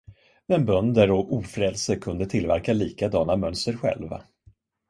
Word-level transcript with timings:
Men 0.47 0.65
bönder 0.65 1.11
och 1.11 1.33
ofrälse 1.33 1.95
kunde 1.95 2.25
tillverka 2.25 2.73
likadana 2.73 3.35
mönster 3.35 3.73
själva. 3.77 4.21